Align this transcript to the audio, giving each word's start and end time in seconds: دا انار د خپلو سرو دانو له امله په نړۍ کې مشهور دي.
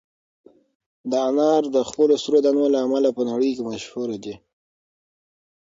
دا 1.11 1.19
انار 1.29 1.63
د 1.75 1.77
خپلو 1.89 2.15
سرو 2.23 2.39
دانو 2.45 2.65
له 2.73 2.79
امله 2.85 3.09
په 3.17 3.21
نړۍ 3.29 3.51
کې 3.55 3.63
مشهور 3.69 4.09
دي. 4.23 4.35